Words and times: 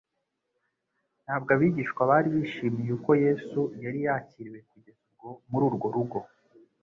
Ntabwo 1.23 1.49
abigishwa 1.55 2.01
bari 2.09 2.29
bishimiye 2.35 2.91
uko 2.97 3.11
Yesu 3.25 3.59
yari 3.83 3.99
yakiriwe 4.07 4.59
kugeza 4.69 5.01
ubwo, 5.07 5.27
muri 5.49 5.63
urwo 5.69 5.87
rugo. 5.95 6.19